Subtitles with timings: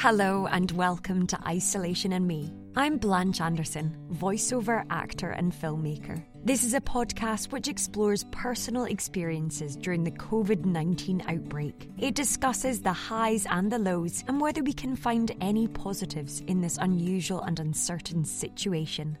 [0.00, 2.50] Hello and welcome to Isolation and Me.
[2.74, 6.24] I'm Blanche Anderson, voiceover actor and filmmaker.
[6.42, 11.90] This is a podcast which explores personal experiences during the COVID 19 outbreak.
[11.98, 16.62] It discusses the highs and the lows and whether we can find any positives in
[16.62, 19.18] this unusual and uncertain situation.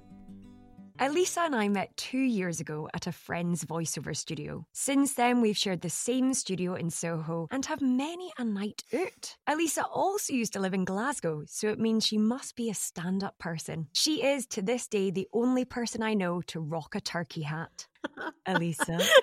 [1.02, 4.66] Elisa and I met two years ago at a friend's voiceover studio.
[4.74, 9.34] Since then, we've shared the same studio in Soho and have many a night out.
[9.46, 13.24] Elisa also used to live in Glasgow, so it means she must be a stand
[13.24, 13.88] up person.
[13.94, 17.86] She is, to this day, the only person I know to rock a turkey hat.
[18.46, 18.98] Elisa.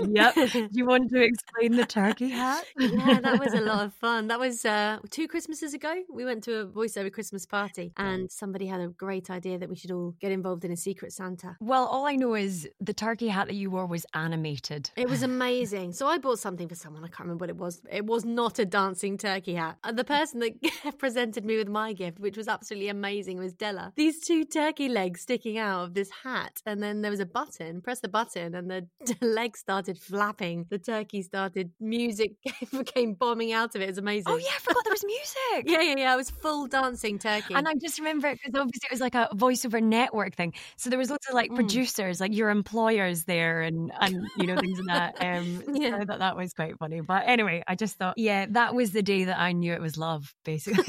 [0.00, 0.34] yep.
[0.34, 2.64] Do you want to explain the turkey hat?
[2.78, 4.28] yeah, that was a lot of fun.
[4.28, 5.94] That was uh, two Christmases ago.
[6.12, 9.76] We went to a voiceover Christmas party, and somebody had a great idea that we
[9.76, 11.56] should all get involved in a secret Santa.
[11.60, 14.90] Well, all I know is the turkey hat that you wore was animated.
[14.96, 15.92] It was amazing.
[15.92, 17.04] so I bought something for someone.
[17.04, 17.82] I can't remember what it was.
[17.90, 19.78] It was not a dancing turkey hat.
[19.84, 23.92] And the person that presented me with my gift, which was absolutely amazing, was Della.
[23.96, 27.80] These two turkey legs sticking out of this hat, and then there was a button.
[27.80, 28.86] Press the button, and the
[29.26, 30.66] legs started flapping.
[30.68, 31.70] The turkey started.
[31.80, 32.32] Music
[32.86, 33.84] came bombing out of it.
[33.84, 34.32] It was amazing.
[34.32, 35.64] Oh yeah, I forgot there was music.
[35.70, 36.14] yeah, yeah, yeah.
[36.14, 37.54] It was full dancing turkey.
[37.54, 40.54] And I just remember it because obviously it was like a voiceover network thing.
[40.76, 41.56] So there was lots of like Mm.
[41.56, 45.38] producers, like your employers there, and and you know things like that.
[45.38, 45.90] Um, Yeah.
[45.90, 47.00] so I thought that was quite funny.
[47.02, 49.96] But anyway, I just thought, yeah, that was the day that I knew it was
[49.96, 50.34] love.
[50.44, 50.82] Basically,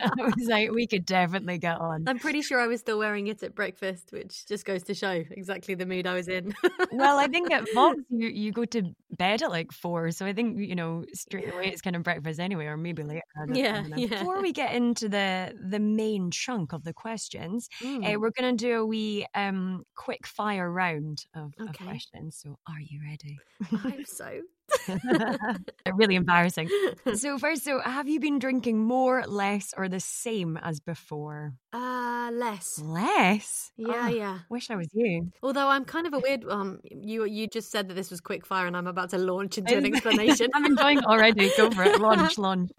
[0.00, 2.04] I was like, we could definitely get on.
[2.08, 5.22] I'm pretty sure I was still wearing it at breakfast, which just goes to show
[5.30, 6.54] exactly the mood I was in.
[6.92, 10.32] well, I think at Vox you, you go to bed at like four, so I
[10.32, 13.22] think you know straight away it's kind of breakfast anyway, or maybe later.
[13.52, 14.06] Yeah, yeah.
[14.08, 18.14] Before we get into the the main chunk of the questions, Mm.
[18.16, 22.38] uh, we're going to do a wee um, quick fire round of, of questions.
[22.42, 23.38] So, are you ready?
[23.84, 24.40] I'm so.
[25.94, 26.68] Really embarrassing.
[27.14, 31.54] So, first, so have you been drinking more, less, or the same as before?
[31.72, 32.80] Uh, less.
[32.80, 33.70] Less.
[33.76, 34.38] Yeah, Oh, yeah.
[34.50, 35.30] Wish I was you.
[35.42, 36.44] Although I'm kind of a weird.
[36.48, 39.58] Um, you you just said that this was quick fire, and I'm about to launch
[39.58, 40.48] into an explanation.
[40.54, 41.50] I'm enjoying it already.
[41.56, 42.00] Go for it.
[42.00, 42.70] Launch, launch.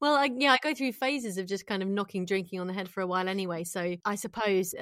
[0.00, 2.72] Well, I, yeah, I go through phases of just kind of knocking drinking on the
[2.74, 3.64] head for a while anyway.
[3.64, 4.74] So I suppose,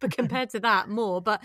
[0.00, 1.20] but compared to that, more.
[1.22, 1.44] But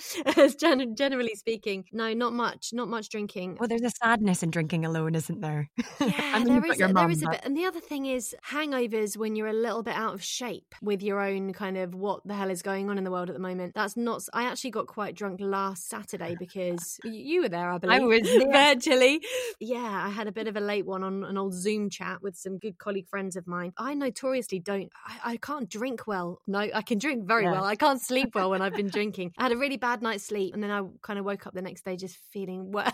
[0.57, 3.57] generally speaking, no, not much, not much drinking.
[3.59, 5.69] Well, there's a sadness in drinking alone, isn't there?
[5.99, 7.41] Yeah, I mean, there is, a, there is a bit.
[7.43, 11.01] And the other thing is hangovers when you're a little bit out of shape with
[11.01, 13.41] your own kind of what the hell is going on in the world at the
[13.41, 13.73] moment.
[13.73, 14.21] That's not.
[14.33, 18.01] I actually got quite drunk last Saturday because you were there, I believe.
[18.01, 18.51] I was there.
[18.51, 19.21] virtually.
[19.59, 22.35] Yeah, I had a bit of a late one on an old Zoom chat with
[22.35, 23.71] some good colleague friends of mine.
[23.77, 24.91] I notoriously don't.
[25.05, 26.41] I, I can't drink well.
[26.47, 27.51] No, I can drink very Yeah.
[27.53, 27.63] well.
[27.63, 29.31] I can't sleep well when I've been drinking.
[29.37, 31.61] I had a really bad night's sleep, and then I kind of woke up the
[31.61, 32.91] next day just feeling worse.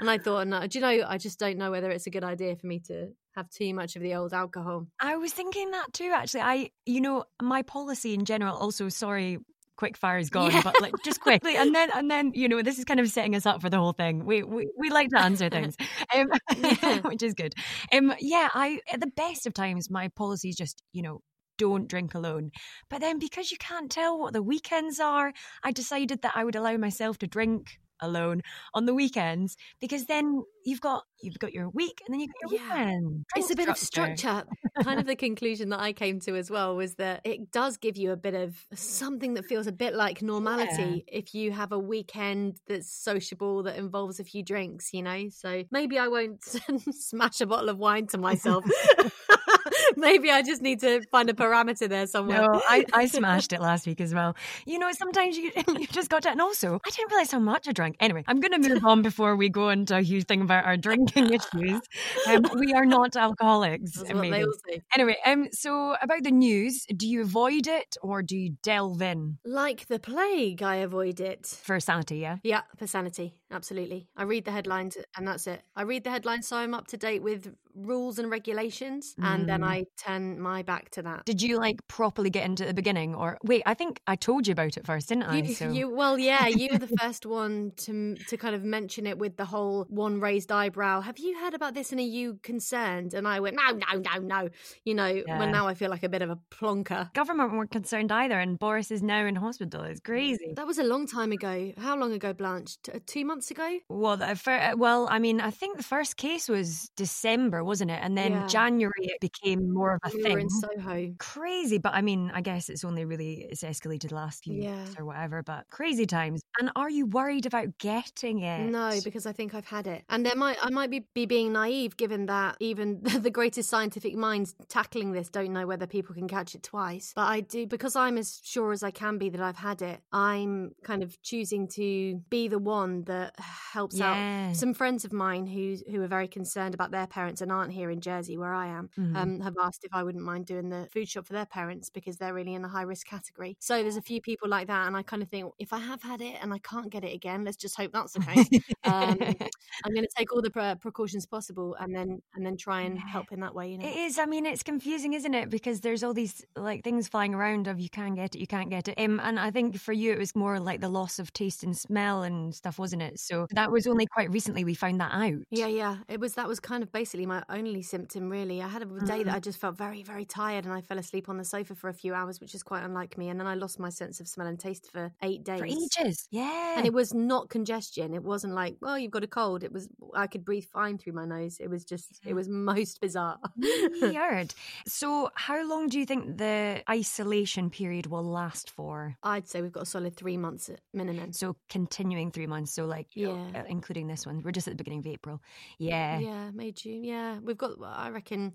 [0.00, 1.06] and I thought, no, do you know?
[1.08, 3.96] I just don't know whether it's a good idea for me to have too much
[3.96, 4.86] of the old alcohol.
[5.00, 6.40] I was thinking that too, actually.
[6.40, 9.38] I, you know, my policy in general, also, sorry,
[9.76, 10.62] quick fire is gone, Yeah.
[10.62, 11.56] but like just quickly.
[11.56, 13.78] And then, and then, you know, this is kind of setting us up for the
[13.78, 14.24] whole thing.
[14.26, 15.76] We, we, we like to answer things,
[16.14, 17.00] um, Yeah.
[17.04, 17.54] which is good.
[17.92, 21.20] Um, yeah, I, at the best of times, my policy is just, you know,
[21.56, 22.50] don't drink alone.
[22.88, 26.56] But then because you can't tell what the weekends are, I decided that I would
[26.56, 28.42] allow myself to drink alone
[28.74, 32.50] on the weekends because then you've got you've got your week and then you've got
[32.50, 32.76] your Yeah.
[32.76, 33.24] weekend.
[33.36, 34.44] It's a bit of structure.
[34.82, 37.96] kind of the conclusion that I came to as well was that it does give
[37.96, 41.78] you a bit of something that feels a bit like normality if you have a
[41.78, 45.28] weekend that's sociable that involves a few drinks, you know?
[45.28, 46.42] So maybe I won't
[46.92, 48.64] smash a bottle of wine to myself.
[49.96, 52.42] maybe I just need to find a parameter there somewhere.
[52.42, 54.36] No, I, I smashed it last week as well.
[54.66, 57.68] You know, sometimes you you just got to, and also I didn't realize how much
[57.68, 57.96] I drank.
[58.00, 60.76] Anyway, I'm going to move on before we go into a huge thing about our
[60.76, 61.80] drinking issues.
[62.28, 63.92] Um, we are not alcoholics.
[63.94, 64.82] That's what they all say.
[64.94, 69.38] Anyway, um, so about the news, do you avoid it or do you delve in
[69.44, 71.46] Like the plague, I avoid it.
[71.46, 72.18] for sanity?
[72.18, 72.36] Yeah.
[72.42, 73.34] Yeah, for sanity.
[73.50, 74.08] Absolutely.
[74.16, 75.62] I read the headlines and that's it.
[75.74, 79.60] I read the headlines so I'm up to date with rules and regulations and then
[79.60, 79.66] Mm.
[79.66, 81.24] I turn my back to that.
[81.24, 83.62] Did you like properly get into the beginning, or wait?
[83.66, 85.36] I think I told you about it first, didn't I?
[85.38, 89.06] You, so you well, yeah, you were the first one to to kind of mention
[89.06, 91.00] it with the whole one raised eyebrow.
[91.00, 91.90] Have you heard about this?
[91.92, 93.14] And are you concerned?
[93.14, 94.48] And I went, no, no, no, no.
[94.84, 95.38] You know, Yeah.
[95.38, 97.12] well now I feel like a bit of a plonker.
[97.14, 99.82] government weren't concerned either, and Boris is now in hospital.
[99.84, 100.54] It's crazy.
[100.56, 101.72] That was a long time ago.
[101.78, 102.76] How long ago, Blanche?
[102.82, 103.78] T- uh, two months months ago.
[103.88, 107.90] Well, the fir- uh, well, I mean, I think the first case was December, wasn't
[107.90, 108.00] it?
[108.02, 108.46] And then Yeah.
[108.46, 110.32] January it became more of a We thing.
[110.34, 111.14] were in Soho.
[111.18, 114.76] crazy, but I mean, I guess it's only really it's escalated the last few Yeah.
[114.84, 115.42] years or whatever.
[115.42, 116.42] But crazy times.
[116.58, 118.70] And are you worried about getting it?
[118.70, 121.52] No, because I think I've had it, and there might I might be, be being
[121.54, 126.28] naive, given that even the greatest scientific minds tackling this don't know whether people can
[126.28, 127.12] catch it twice.
[127.16, 130.02] But I do because I'm as sure as I can be that I've had it.
[130.12, 134.48] I'm kind of choosing to be the one that helps Yeah.
[134.50, 134.56] out.
[134.56, 137.90] Some friends of mine who who are very concerned about their parents and aren't here
[137.90, 139.16] in Jersey where I am Mhm.
[139.16, 142.16] um, have asked if I wouldn't mind doing the food shop for their parents because
[142.18, 143.56] they're really in a high risk category.
[143.60, 146.02] So there's a few people like that, and I kind of think if I have
[146.02, 148.48] had it and I can't get it again, let's just hope that's the case.
[148.84, 149.18] um,
[149.84, 152.98] I'm going to take all the pre- precautions possible, and then and then try and
[152.98, 153.70] help in that way.
[153.70, 153.86] You know.
[153.86, 154.18] It is.
[154.18, 155.50] I mean, it's confusing, isn't it?
[155.50, 158.70] Because there's all these like things flying around of you can get it, you can't
[158.70, 158.98] get it.
[158.98, 161.76] Um, and I think for you, it was more like the loss of taste and
[161.76, 163.19] smell and stuff, wasn't it?
[163.20, 165.38] So that was only quite recently we found that out.
[165.50, 165.96] Yeah, yeah.
[166.08, 168.62] It was that was kind of basically my only symptom really.
[168.62, 169.24] I had a day Mm.
[169.26, 171.88] that I just felt very, very tired and I fell asleep on the sofa for
[171.88, 173.28] a few hours, which is quite unlike me.
[173.28, 175.60] And then I lost my sense of smell and taste for eight days.
[175.60, 176.28] For ages.
[176.30, 176.74] Yeah.
[176.76, 178.14] And it was not congestion.
[178.14, 179.62] It wasn't like, oh, you've got a cold.
[179.64, 181.58] It was I could breathe fine through my nose.
[181.60, 183.38] It was just it was most bizarre.
[183.56, 184.54] weird.
[184.86, 189.16] So, how long do you think the isolation period will last for?
[189.22, 191.32] I'd say we've got a solid three months at minimum.
[191.32, 192.72] So, continuing three months.
[192.72, 193.60] So, like, you know, Yeah.
[193.60, 194.42] uh, including this one.
[194.42, 195.40] We're just at the beginning of April.
[195.78, 196.18] Yeah.
[196.18, 197.04] Yeah, May, June.
[197.04, 197.72] Yeah, we've got.
[197.82, 198.52] I reckon.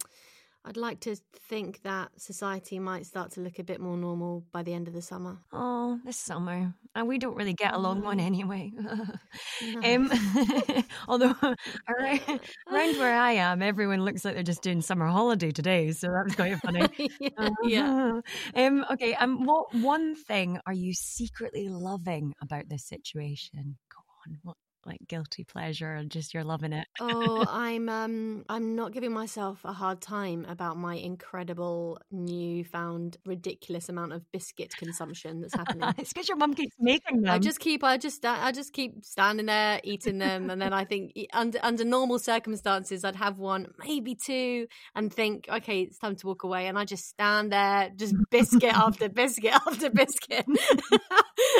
[0.68, 1.16] I'd like to
[1.48, 4.96] think that society might start to look a bit more normal by the end of
[4.96, 5.38] the summer.
[5.54, 6.74] Oh, this summer.
[6.96, 8.24] And we don't really get along one No.
[8.24, 8.72] anyway.
[9.84, 10.10] Um,
[11.07, 11.36] although
[11.88, 12.40] around,
[12.72, 15.92] around where I am, everyone looks like they're just doing summer holiday today.
[15.92, 16.88] So that was quite funny.
[17.19, 17.92] yeah, yeah.
[18.16, 18.22] Uh-huh.
[18.56, 19.13] Um, okay.
[19.13, 23.78] Um, what one thing are you secretly loving about this situation?
[24.27, 24.39] On.
[24.44, 26.88] What like guilty pleasure or just you're loving it?
[27.00, 33.89] oh, I'm um I'm not giving myself a hard time about my incredible newfound ridiculous
[33.89, 35.92] amount of biscuit consumption that's happening.
[35.98, 37.33] it's because your mum keeps making them.
[37.33, 40.86] I just keep, I just, I just keep standing there eating them, and then I
[40.86, 46.16] think under under normal circumstances, I'd have one, maybe two, and think, okay, it's time
[46.18, 50.45] to walk away, and I just stand there, just biscuit after biscuit after biscuit,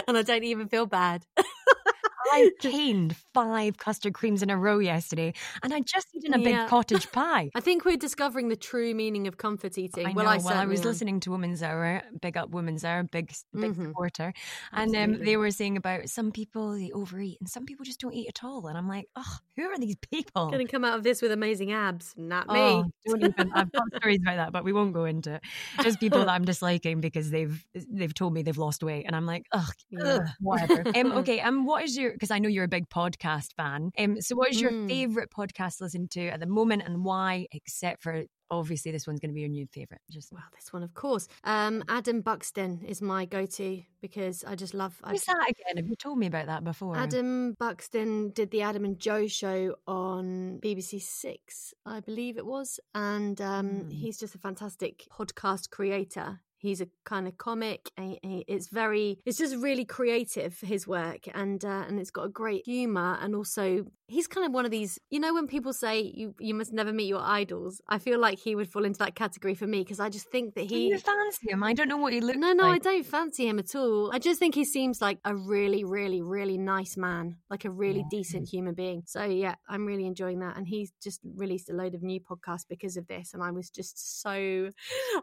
[0.08, 1.26] and I don't even feel bad.
[2.32, 5.34] I caned five custard creams in a row yesterday,
[5.64, 7.50] and I just eaten a big cottage pie.
[7.56, 10.08] I think we're discovering the true meaning of comfort eating.
[10.08, 10.18] I know.
[10.24, 10.88] well, I well, I was am.
[10.88, 13.88] listening to Women's Hour, big up Women's Hour, big big Mhm.
[13.88, 14.34] supporter,
[14.72, 18.14] and um, they were saying about some people they overeat and some people just don't
[18.14, 20.50] eat at all, and I'm like, oh, who are these people?
[20.50, 22.60] Going to come out of this with amazing abs, not me.
[22.60, 23.52] Oh, don't even.
[23.54, 25.42] I've got stories about that, but we won't go into it.
[25.82, 29.26] Just people that I'm disliking because they've they've told me they've lost weight, and I'm
[29.26, 30.18] like, ugh, Yeah.
[30.18, 30.86] ugh whatever.
[30.96, 32.15] um, okay, um, what is your?
[32.16, 33.92] Because I know you're a big podcast fan.
[33.98, 34.88] Um, so what is your Mm.
[34.88, 37.48] favorite podcast to listen to at the moment, and why?
[37.52, 40.02] Except for obviously this one's going to be your new favorite.
[40.12, 41.28] Just Well, this one, of course.
[41.44, 45.00] Um, Adam Buxton is my go-to because I just love.
[45.04, 45.78] I who's that again?
[45.78, 46.96] Have you told me about that before?
[46.96, 52.80] Adam Buxton did the Adam and Joe show on BBC Six, I believe it was,
[52.94, 53.92] and um, Mm.
[53.92, 56.42] he's just a fantastic podcast creator.
[56.58, 61.28] He's a kind of comic, and he, it's very, it's just really creative his work,
[61.34, 64.72] and uh, and it's got a great humor, and also he's kind of one of
[64.72, 67.82] these, you know, when people say you you must never meet your idols.
[67.88, 70.54] I feel like he would fall into that category for me because I just think
[70.56, 71.64] that Do he you fancy him?
[71.64, 74.12] I don't know what he looks no, no, I don't fancy him at all.
[74.14, 78.00] I just think he seems like a really, really, really nice man, like a really
[78.00, 78.06] Yeah.
[78.12, 79.04] decent human being.
[79.06, 80.58] So yeah, I'm really enjoying that.
[80.58, 83.34] And he's just released a load of new podcasts because of this.
[83.34, 84.70] And I was just so.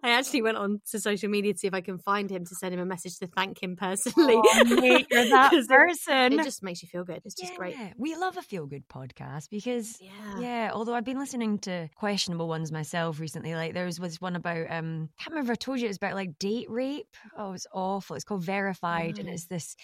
[0.03, 2.55] I actually went on to social media to see if I can find him to
[2.55, 4.35] send him a message to thank him personally.
[4.37, 6.33] Oh, mate, you're that it- person.
[6.33, 7.23] It just makes you feel good.
[7.25, 7.77] It's just great.
[7.97, 10.39] We love a feel good podcast because Yeah.
[10.39, 13.55] yeah, although I've been listening to questionable ones myself recently.
[13.55, 15.89] Like there was, was one about um I can't remember if I told you it
[15.89, 17.15] was about like date rape.
[17.37, 18.17] Oh, it's awful.
[18.17, 19.77] It's called Verified and it's this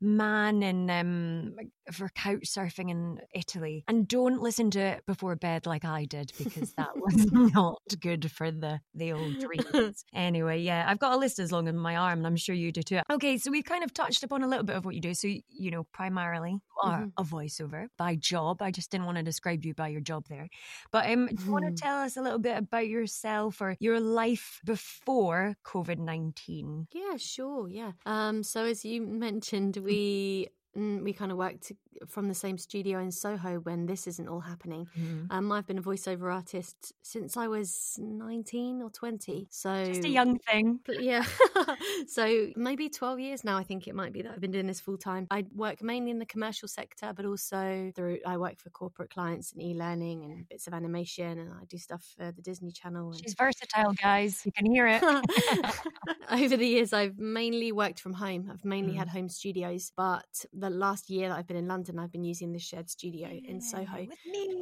[0.00, 1.54] man in um
[1.92, 3.84] for couch surfing in Italy.
[3.88, 8.30] And don't listen to it before bed like I did because that was not good
[8.30, 10.04] for the the old dreams.
[10.14, 12.72] anyway, yeah, I've got a list as long as my arm and I'm sure you
[12.72, 13.00] do too.
[13.10, 15.14] Okay, so we've kind of touched upon a little bit of what you do.
[15.14, 17.12] So you know, primarily you are Mhm.
[17.16, 18.60] a voiceover by job.
[18.62, 20.48] I just didn't want to describe you by your job there.
[20.90, 24.00] But um, do you want to tell us a little bit about yourself or your
[24.00, 26.86] life before COVID nineteen?
[26.92, 27.68] Yeah, sure.
[27.68, 27.92] Yeah.
[28.06, 31.72] Um, so as you mentioned, we mm, we kind of worked
[32.06, 34.86] from the same studio in Soho when this isn't all happening.
[34.96, 35.26] Mhm.
[35.30, 39.46] Um, I've been a voiceover artist since I was 19 or 20.
[39.50, 40.80] So Just a young thing.
[40.88, 41.24] Yeah.
[42.06, 44.80] so maybe 12 years now, I think it might be that I've been doing this
[44.80, 45.26] full time.
[45.30, 49.52] I work mainly in the commercial sector, but also through, I work for corporate clients
[49.52, 53.10] and e learning and bits of animation, and I do stuff for the Disney Channel.
[53.12, 54.42] And She's versatile, guys.
[54.46, 55.02] You can hear it.
[56.30, 58.48] Over the years, I've mainly worked from home.
[58.50, 58.98] I've mainly Mm.
[58.98, 62.52] had home studios, but the last year that I've been in London, I've been using
[62.52, 64.06] the shared studio in Soho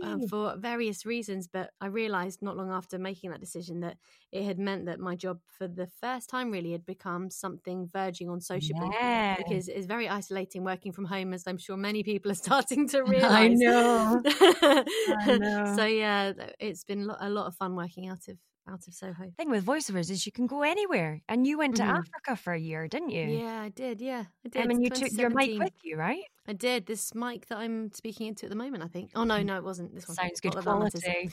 [0.02, 1.48] um, for various reasons.
[1.48, 3.96] But I realised not long after making that decision that
[4.30, 8.28] it had meant that my job, for the first time, really had become something verging
[8.28, 8.90] on sociable.
[8.92, 9.36] Yeah.
[9.36, 12.98] Because it's very isolating working from home, as I'm sure many people are starting to
[13.06, 13.58] I realise.
[13.58, 14.22] know.
[14.26, 15.74] I know.
[15.76, 18.38] so yeah, it's been a lot of fun working out of
[18.68, 19.30] out of Soho.
[19.36, 21.20] thing with voiceovers is you can go anywhere.
[21.28, 21.98] And you went to Mhm.
[21.98, 23.26] Africa for a year, didn't you?
[23.26, 24.00] Yeah, I did.
[24.00, 24.66] Yeah, I did.
[24.68, 26.24] Mean, you took your mic with you, right?
[26.46, 26.86] I did.
[26.86, 29.12] This mic that I'm speaking into at the moment, I think.
[29.14, 29.94] Oh no, no, it wasn't.
[29.94, 30.16] This one.
[30.16, 31.02] Sounds good Not that that matters.
[31.02, 31.30] quality.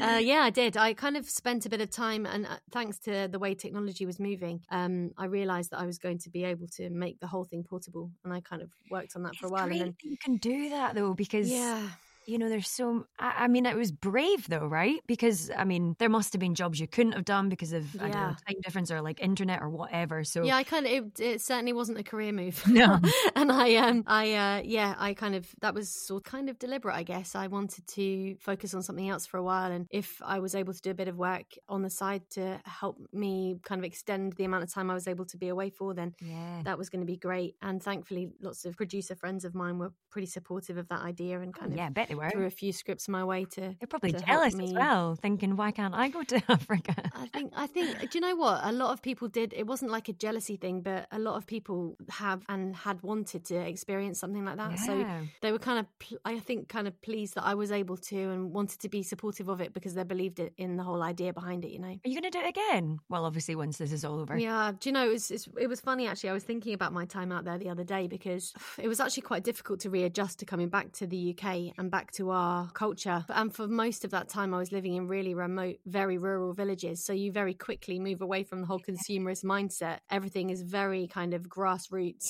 [0.00, 0.76] uh, yeah, I did.
[0.76, 4.06] I kind of spent a bit of time, and uh, thanks to the way technology
[4.06, 7.26] was moving, um, I realised that I was going to be able to make the
[7.26, 9.66] whole thing portable, and I kind of worked on that for a while.
[9.66, 11.88] great And then, you can do that though, because yeah,
[12.26, 13.06] you know, there's so.
[13.18, 15.00] I, I mean, it was brave though, right?
[15.06, 18.08] Because I mean, there must have been jobs you couldn't have done because of I
[18.08, 20.24] don't know time difference or like internet or whatever.
[20.24, 22.62] So yeah, I kind of it, it certainly wasn't a career move.
[22.74, 22.98] No.
[23.36, 26.94] and I um I uh yeah I kind of that was sort kind of deliberate
[26.94, 30.40] I guess I wanted to focus on something else for a while and if I
[30.40, 33.80] was able to do a bit of work on the side to help me kind
[33.80, 36.62] of extend the amount of time I was able to be away for then yeah.
[36.64, 39.92] that was going to be great and thankfully lots of producer friends of mine were
[40.10, 42.30] pretty supportive of that idea and kind Oh, yeah, I bet they were.
[42.30, 45.70] threw a few scripts my way to They're probably to jealous as well, thinking, why
[45.70, 46.94] can't I go to Africa?
[47.14, 49.66] I think I think uh, do you know what a lot of people did it
[49.66, 53.56] wasn't like a jealousy thing but a lot of people have and had wanted to
[53.56, 55.06] experience something like that so
[55.42, 55.86] they were kind of
[56.24, 59.48] i think kind of pleased that i was able to and wanted to be supportive
[59.48, 62.08] of it because they believed it in the whole idea behind it you know Are
[62.08, 62.98] you going to do it again?
[63.08, 64.36] Well, obviously, once this is all over.
[64.38, 66.30] yeah, do you know it was it's, it was funny actually.
[66.30, 69.22] I was thinking about my time out there the other day because it was actually
[69.22, 73.24] quite difficult to readjust to coming back to the UK and back to our culture.
[73.28, 76.52] And um, for most of that time, I was living in really remote, very rural
[76.52, 77.04] villages.
[77.04, 79.98] So you very quickly move away from the whole consumerist mindset.
[80.10, 82.26] Everything is very kind of grassroots.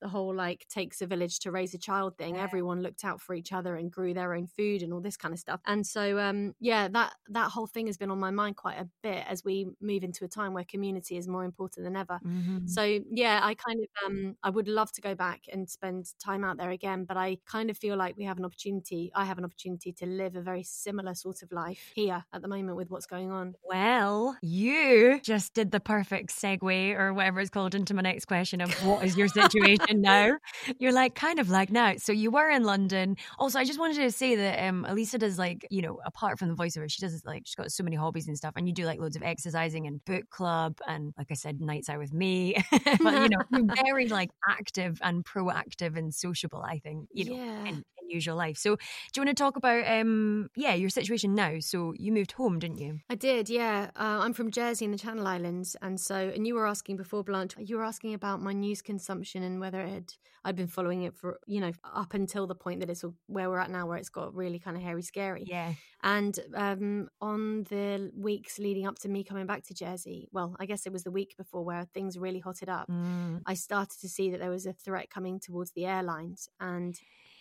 [0.00, 2.36] The whole like takes a village to raise a child thing.
[2.36, 2.42] Yeah.
[2.42, 5.32] Everyone looked out for each other and grew their own food and all this kind
[5.34, 5.60] of stuff.
[5.66, 8.88] And so, um, yeah, that that whole thing has been on my mind quite a
[9.02, 12.20] bit as we move into a time where community is more important than ever.
[12.24, 12.68] Mhm.
[12.68, 16.44] So yeah, I kind of um I would love to go back and spend time
[16.44, 19.10] out there again, but I kind of feel like we have an opportunity.
[19.14, 22.48] I have an opportunity to live a very similar sort of life here at the
[22.48, 23.56] moment with what's going on.
[23.62, 28.60] Well, you just did the perfect segue or whatever it's called into my next question
[28.60, 30.36] of what is your situation now?
[30.78, 31.94] You're like, kind of like now.
[31.98, 33.16] So you were in London.
[33.38, 36.48] Also, I just wanted to say that um, Elisa does like, you know, apart from
[36.48, 38.54] the voiceover, she does like, she's got so many hobbies and stuff.
[38.56, 41.88] And you do like loads of exercising and book club and, like I said, nights
[41.88, 42.56] out with me.
[43.02, 47.32] but, you know, you're very like active and proactive and sociable, I think, you know,
[47.36, 47.64] Yeah.
[47.64, 48.56] in, in usual life.
[48.58, 51.60] So do you want to talk about, um, yeah, your situation now?
[51.60, 53.00] So you moved home, didn't you?
[53.08, 53.90] I did, yeah.
[53.96, 57.24] Uh, I'm from Jersey in the Channel Islands, and so and you were asking before
[57.24, 60.12] Blanche, you were asking about my news consumption and whether it had
[60.44, 63.58] I'd been following it for you know up until the point that it's where we're
[63.58, 65.44] at now, where it's got really kind of hairy, scary.
[65.46, 65.74] Yeah.
[66.02, 70.64] And um, on the weeks leading up to me coming back to Jersey, well, I
[70.64, 72.88] guess it was the week before where things really hotted up.
[72.88, 73.42] Mm.
[73.44, 76.98] I started to see that there was a threat coming towards the airlines, and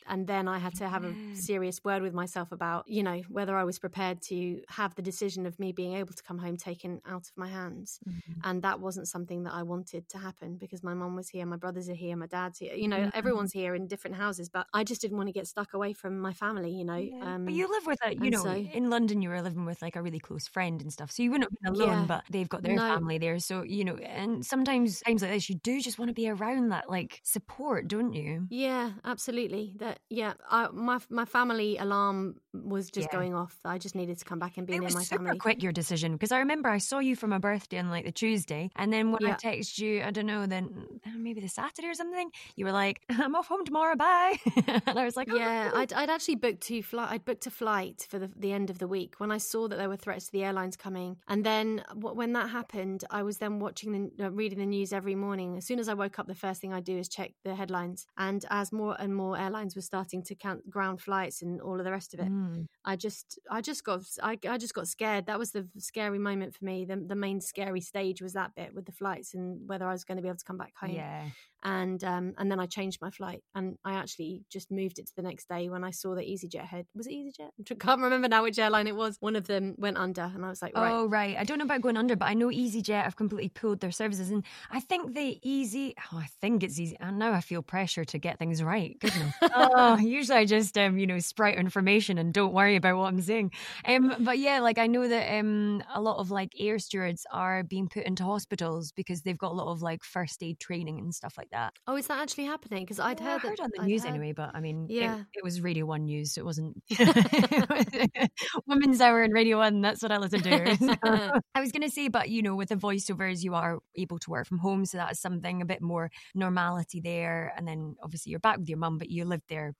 [0.07, 3.55] and then I had to have a serious word with myself about you know whether
[3.57, 7.01] I was prepared to have the decision of me being able to come home taken
[7.05, 8.41] out of my hands, Mhm.
[8.43, 11.57] and that wasn't something that I wanted to happen because my mum was here, my
[11.57, 13.11] brothers are here, my dad's here, you know, Mhm.
[13.13, 16.19] everyone's here in different houses, but I just didn't want to get stuck away from
[16.19, 16.95] my family, you know.
[16.97, 17.35] Yeah.
[17.35, 19.81] Um, but you live with a, you know, so- in London, you were living with
[19.81, 21.11] like a really close friend and stuff.
[21.11, 22.05] So you wouldn't have been alone, Yeah.
[22.05, 22.81] but they've got their No.
[22.93, 23.39] family there.
[23.39, 26.69] So, you know, and sometimes times like this, you do just want to be around
[26.69, 28.49] that like support, don't you?
[28.51, 29.73] Yeah, absolutely.
[29.77, 33.17] That yeah, I, my my family alarm was just Yeah.
[33.17, 33.57] going off.
[33.63, 35.39] I just needed to come back and be It near my super family.
[35.39, 38.11] quick your decision because I remember I saw you for my birthday on like the
[38.11, 39.35] Tuesday, and then when I Yeah.
[39.35, 43.01] texted you, I don't know, then uh, maybe the Saturday or something, you were like,
[43.09, 44.37] "I'm off home tomorrow, bye,"
[44.67, 45.71] and I was like, "Oh, Yeah.
[45.75, 47.11] I'd, I'd actually booked two flight.
[47.11, 49.77] I'd booked a flight for the, the end of the week when I saw that
[49.77, 51.17] there were threats to the airlines coming.
[51.27, 55.15] And then when that happened, I was then watching the uh, reading the news every
[55.15, 55.57] morning.
[55.57, 58.07] As soon as I woke up, the first thing I do is check the headlines.
[58.17, 61.85] And as more and more airlines were starting to count ground flights and all of
[61.85, 62.67] the rest of it, Mm.
[62.85, 65.25] I just I just got I, I just got scared.
[65.25, 66.85] That was the scary moment for me.
[66.85, 70.03] The the main scary stage was that bit with the flights and whether I was
[70.03, 70.91] going to be able to come back home.
[70.91, 71.23] yeah.
[71.63, 75.15] And um, and then I changed my flight, and I actually just moved it to
[75.15, 77.49] the next day when I saw that EasyJet had was it EasyJet?
[77.71, 79.17] I can't remember now which airline it was.
[79.19, 80.91] One of them went under, and I was like, right.
[80.91, 83.79] Oh right, I don't know about going under, but I know EasyJet have completely pulled
[83.79, 87.41] their services, and I think the Easy, oh, I think it's easy, and now I
[87.41, 88.97] feel pressure to get things right.
[88.99, 93.07] Goodness, oh, usually I just um, you know sprout information and don't worry about what
[93.07, 93.51] I'm saying.
[93.85, 97.63] Um, but yeah, like I know that um a lot of like air stewards are
[97.63, 101.13] being put into hospitals because they've got a lot of like first aid training and
[101.13, 101.73] stuff like that.
[101.87, 102.83] Oh, is that actually happening?
[102.83, 104.87] Because I'd Yeah, heard, heard that, on the I'd news heard- anyway, but I mean,
[104.89, 105.23] it- Yeah.
[105.33, 106.81] it, was Radio One news, so it wasn't
[108.67, 109.81] Women's Hour and Radio One.
[109.81, 110.77] That's what I listen to.
[110.77, 110.95] So,
[111.55, 114.29] I was going to say, but you know, with the voiceovers, you are able to
[114.29, 117.53] work from home, so that's something a bit more normality there.
[117.57, 119.73] And then obviously you're back with your mum, but you lived there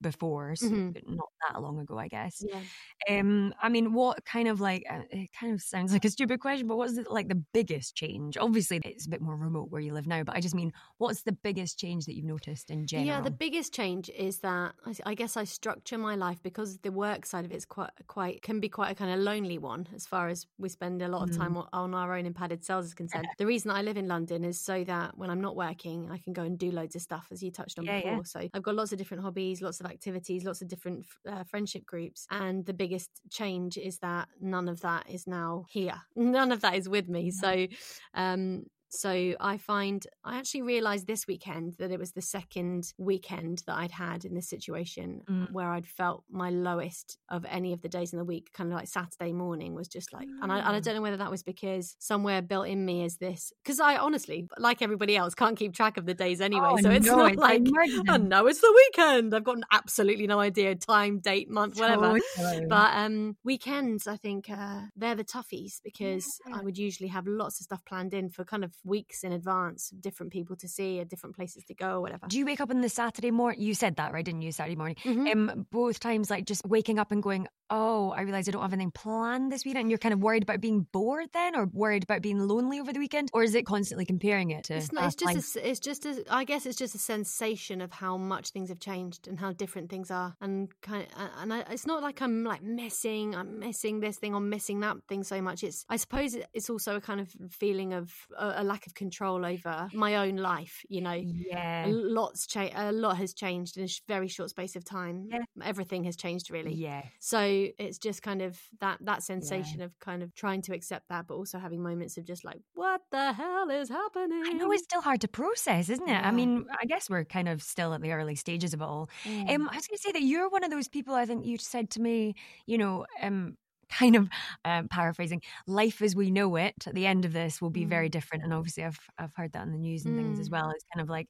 [0.00, 0.96] before, so Mhm.
[1.06, 2.44] not that long ago, I guess.
[2.44, 2.64] Yeah.
[3.08, 6.40] Um, I mean, what kind of like uh, it kind of sounds like a stupid
[6.40, 8.36] question, but what's the, like the biggest change?
[8.36, 11.22] Obviously, it's a bit more remote where you live now, but I just mean, what's
[11.22, 12.94] the biggest change that you've noticed in general?
[12.96, 16.92] Yeah, the biggest change is that I, I guess I structure my life because the
[16.92, 20.06] work side of it's quite quite can be quite a kind of lonely one as
[20.06, 21.36] far as we spend a lot of Mm.
[21.36, 23.34] time on, on our own in padded cells is concerned.
[23.36, 26.32] the reason I live in London is so that when I'm not working, I can
[26.32, 28.04] go and do loads of stuff as you touched on Yeah, before.
[28.04, 28.20] yeah.
[28.24, 31.84] So I've got lots of different hobbies, lots of activities, lots of different uh, friendship
[31.84, 36.00] groups, and the biggest change is that none of that is now here.
[36.16, 37.30] None of that is with me.
[37.30, 37.66] So
[38.14, 38.64] um
[38.94, 43.76] so I find I actually realized this weekend that it was the second weekend that
[43.76, 45.50] I'd had in this situation Mm.
[45.52, 48.50] where I'd felt my lowest of any of the days in the week.
[48.52, 50.84] Kind of like Saturday morning was just like, and I, and I Mm.
[50.84, 54.46] don't know whether that was because somewhere built in me is this because I honestly,
[54.58, 56.68] like everybody else, can't keep track of the days anyway.
[56.72, 58.08] Oh, so it's no, not it's like, emergent.
[58.10, 59.34] oh no, it's the weekend.
[59.34, 62.18] I've got absolutely no idea time, date, month, whatever.
[62.36, 62.66] Totally.
[62.68, 66.56] But um, weekends, I think uh, they're the toughies because Yeah.
[66.58, 69.90] I would usually have lots of stuff planned in for kind of weeks in advance,
[69.90, 72.26] different people to see, or different places to go, or whatever.
[72.28, 73.60] Do you wake up on the Saturday morning?
[73.60, 74.24] You said that, right?
[74.24, 74.52] Didn't you?
[74.52, 74.96] Saturday morning.
[75.04, 75.32] Mhm.
[75.32, 78.72] Um, both times, like just waking up and going, "Oh, I realize I don't have
[78.72, 82.02] anything planned this weekend." And you're kind of worried about being bored then, or worried
[82.02, 84.74] about being lonely over the weekend, or is it constantly comparing it to?
[84.74, 87.92] It's, not, it's just a, it's just a, I guess it's just a sensation of
[87.92, 91.52] how much things have changed and how different things are, and kind of, uh, and
[91.52, 95.22] I, it's not like I'm like missing, I'm missing this thing or missing that thing
[95.24, 95.62] so much.
[95.64, 99.44] It's I suppose it's also a kind of feeling of a, a lack of control
[99.44, 100.82] over my own life.
[100.88, 104.50] You know, yeah, a lot's cha- a lot has changed in a sh- very short
[104.50, 105.28] space of time.
[105.30, 105.38] Yeah.
[105.62, 106.74] Everything has changed really.
[106.74, 107.02] yeah.
[107.20, 107.40] So
[107.78, 111.34] it's just kind of that that sensation of kind of trying to accept that, but
[111.34, 114.42] also having moments of just like, what the hell is happening?
[114.46, 116.12] I know it's still hard to process, isn't it?
[116.12, 116.26] Yeah.
[116.28, 119.08] I mean, I guess we're kind of still at the early stages of it all.
[119.24, 119.50] Mm.
[119.54, 121.14] Um, I was going to say that you're one of those people.
[121.14, 122.34] I think you said to me,
[122.66, 123.56] you know, um,
[123.90, 124.28] kind of
[124.64, 128.08] um, paraphrasing, life as we know it at the end of this will be very
[128.08, 128.44] different.
[128.44, 130.52] And obviously, I've I've heard that in the news and things as Mm.
[130.52, 130.70] well.
[130.70, 131.28] It's kind of like.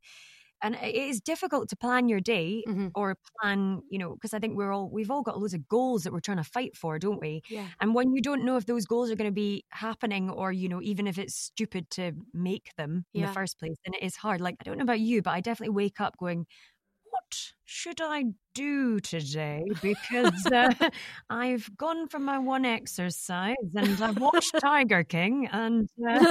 [0.64, 2.94] And it is difficult to plan your day Mhm.
[2.96, 6.04] or plan, you know, because I think we're all we've all got loads of goals
[6.04, 7.42] that we're trying to fight for, don't we?
[7.48, 7.70] yeah.
[7.80, 10.68] And when you don't know if those goals are going to be happening or, you
[10.68, 13.26] know, even if it's stupid to make them in Yeah.
[13.26, 14.40] the first place, then it is hard.
[14.40, 16.46] Like, I don't know about you, but I definitely wake up going,
[17.24, 19.64] what should I do today?
[19.82, 20.72] Because uh,
[21.30, 25.48] I've gone for my one exercise and I've watched Tiger King.
[25.50, 26.24] And uh,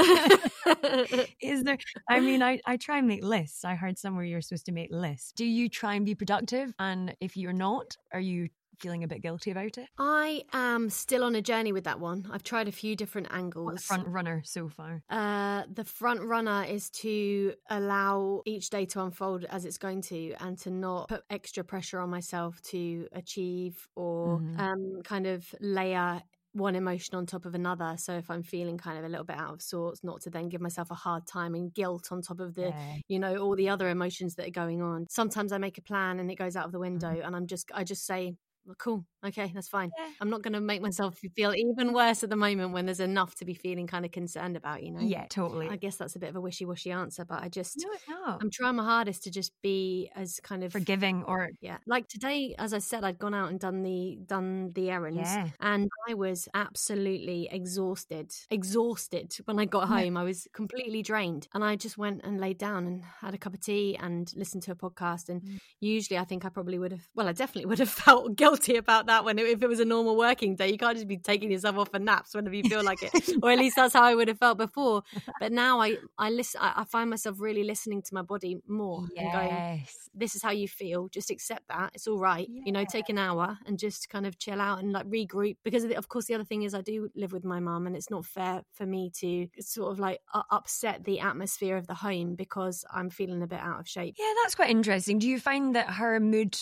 [1.41, 1.77] is there,
[2.10, 3.65] I mean, I, I try and make lists.
[3.65, 5.32] I heard somewhere you're supposed to make lists.
[5.36, 6.73] Do you try and be productive?
[6.79, 9.88] And if you're not, are you feeling a bit guilty about it?
[9.97, 12.27] I am still on a journey with that one.
[12.31, 13.83] I've tried a few different What angles.
[13.83, 15.03] front runner so far?
[15.09, 20.33] Uh, the front runner is to allow each day to unfold as it's going to
[20.39, 24.59] and to not put extra pressure on myself to achieve or Mhm.
[24.59, 26.21] um, kind of layer
[26.55, 27.95] one emotion on top of another.
[27.97, 30.49] So if I'm feeling kind of a little bit out of sorts, not to then
[30.49, 32.97] give myself a hard time and guilt on top of the Yeah.
[33.07, 36.19] you know all the other emotions that are going on sometimes i make a plan
[36.19, 39.06] and it goes out of the window and i'm just i just say well, cool
[39.26, 40.08] okay that's fine Yeah.
[40.21, 43.36] i'm not going to make myself feel even worse at the moment when there's enough
[43.36, 45.69] to be feeling kind of concerned about you know Yeah, totally.
[45.69, 48.76] i guess that's a bit of a wishy-washy answer but i just no, i'm trying
[48.76, 52.80] my hardest to just be as kind of Forgiving or yeah like today as i
[52.80, 55.49] said i'd gone out and done the done the errands Yeah.
[55.60, 61.63] and i was absolutely exhausted exhausted when i got home i was completely drained and
[61.63, 64.71] i just went and laid down and had a cup of tea and listened to
[64.71, 65.60] a podcast and Mm.
[65.82, 68.77] usually i think i probably would have well i definitely would have felt guilty guilty
[68.77, 70.71] about that when it, if it was a normal working day.
[70.71, 73.51] You can't just be taking yourself off for naps whenever you feel like it, or
[73.51, 75.03] at least that's how I would have felt before.
[75.39, 76.61] But now I I listen.
[76.61, 79.23] I, find myself really listening to my body more yes.
[79.23, 81.07] and going, "This is how you feel.
[81.07, 81.91] Just accept that.
[81.95, 82.47] It's all right.
[82.49, 82.61] Yeah.
[82.65, 85.83] You know, take an hour and just kind of chill out and like regroup." Because
[85.83, 87.95] of, the, of course, the other thing is I do live with my mum, and
[87.95, 91.95] it's not fair for me to sort of like uh, upset the atmosphere of the
[91.95, 94.15] home because I'm feeling a bit out of shape.
[94.19, 95.19] Yeah, that's quite interesting.
[95.19, 96.57] Do you find that her mood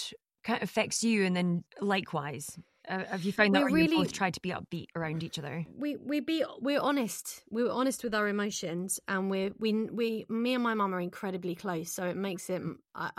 [0.47, 2.57] affects you, and then likewise?
[2.91, 5.65] Uh, have you found that we really, both tried to be upbeat around each other?
[5.77, 7.41] We we be we're honest.
[7.49, 10.99] We are honest with our emotions, and we we we me and my mum are
[10.99, 12.61] incredibly close, so it makes it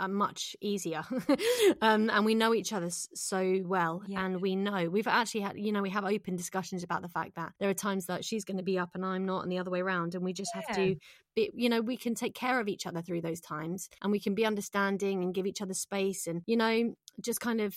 [0.07, 1.03] much easier.
[1.81, 4.23] um, and we know each other so well, yeah.
[4.23, 7.33] and we know we've actually had you know we have open discussions about the fact
[7.35, 9.57] that there are times that she's going to be up and I'm not, and the
[9.57, 10.61] other way around, and we just yeah.
[10.67, 10.95] have to
[11.35, 14.19] be, you know we can take care of each other through those times, and we
[14.19, 17.75] can be understanding and give each other space, and you know just kind of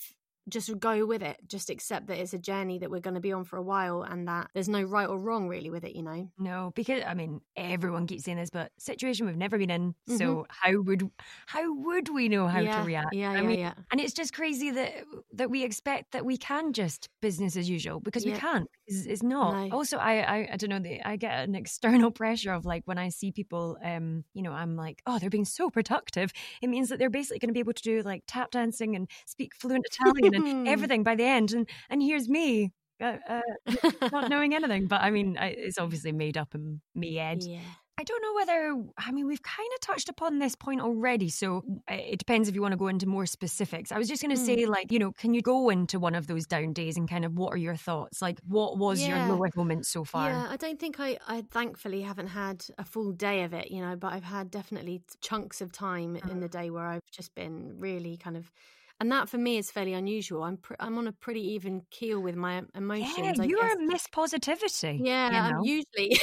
[0.48, 1.38] just go with it.
[1.46, 4.02] Just accept that it's a journey that we're going to be on for a while
[4.02, 6.30] and that there's no right or wrong really with it, you know?
[6.38, 9.94] No, because I mean, everyone keeps saying this, but situation we've never been in.
[10.08, 10.16] Mm-hmm.
[10.16, 11.10] So how would
[11.46, 13.14] how would we know how yeah, to react?
[13.14, 13.74] Yeah, I yeah, mean, yeah.
[13.90, 14.92] And it's just crazy that
[15.34, 18.34] that we expect that we can just business as usual because yeah.
[18.34, 18.68] we can't.
[18.86, 19.68] It's, it's not.
[19.68, 19.76] No.
[19.76, 20.78] Also, I, I I don't know.
[20.78, 24.52] The, I get an external pressure of like when I see people, um, you know,
[24.52, 26.32] I'm like, oh, they're being so productive.
[26.62, 29.08] It means that they're basically going to be able to do like tap dancing and
[29.26, 31.52] speak fluent Italian and everything by the end.
[31.52, 33.40] And and here's me uh, uh,
[34.12, 34.86] not knowing anything.
[34.86, 37.42] But I mean, I, it's obviously made up in me head.
[37.42, 37.60] Yeah.
[37.98, 41.30] I don't know whether, I mean, we've kind of touched upon this point already.
[41.30, 43.90] So it depends if you want to go into more specifics.
[43.90, 44.44] I was just going to mm.
[44.44, 47.24] say, like, you know, can you go into one of those down days and kind
[47.24, 48.20] of what are your thoughts?
[48.20, 49.26] Like, what was yeah.
[49.26, 50.28] your lowest moment so far?
[50.28, 53.80] Yeah, I don't think I, I thankfully haven't had a full day of it, you
[53.80, 57.78] know, but I've had definitely chunks of time in the day where I've just been
[57.78, 58.52] really kind of
[58.98, 60.42] and that for me is fairly unusual.
[60.42, 63.38] I'm pr- I'm on a pretty even keel with my emotions.
[63.38, 65.00] Yeah, you are a Miss Positivity.
[65.02, 65.58] Yeah, you know?
[65.58, 66.18] I'm usually,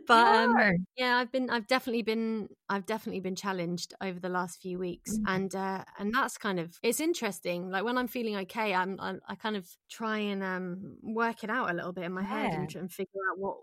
[0.06, 0.56] but um,
[0.96, 5.16] yeah, I've been I've definitely been I've definitely been challenged over the last few weeks,
[5.16, 5.34] mm-hmm.
[5.34, 7.68] and uh, and that's kind of it's interesting.
[7.68, 11.50] Like when I'm feeling okay, I'm, I'm i kind of try and um, work it
[11.50, 12.42] out a little bit in my yeah.
[12.42, 13.56] head and, and figure out what,